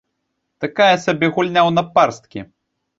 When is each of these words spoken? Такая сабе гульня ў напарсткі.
Такая 0.65 0.95
сабе 1.05 1.31
гульня 1.37 1.61
ў 1.69 1.79
напарсткі. 1.79 2.39